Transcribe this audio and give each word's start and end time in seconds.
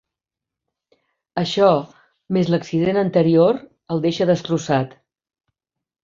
Això, 1.41 1.67
més 2.37 2.49
l'accident 2.53 2.99
anterior, 3.01 3.59
el 3.97 4.01
deixa 4.07 4.27
destrossat. 4.31 4.97